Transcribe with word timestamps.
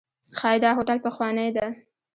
ښایي 0.37 0.59
دا 0.63 0.69
هوټل 0.77 0.99
پخوانی 1.05 1.49
دی. 1.55 1.67